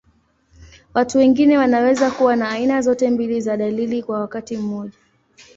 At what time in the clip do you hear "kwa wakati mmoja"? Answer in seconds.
4.03-4.97